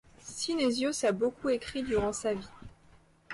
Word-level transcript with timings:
Synésios 0.23 1.05
a 1.05 1.11
beaucoup 1.11 1.49
écrit 1.49 1.83
durant 1.83 2.11
sa 2.11 2.33
vie. 2.33 2.49